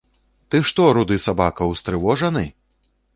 Ты 0.53 0.61
што, 0.69 0.87
руды 0.97 1.19
сабака, 1.27 1.67
устрывожаны? 1.73 2.43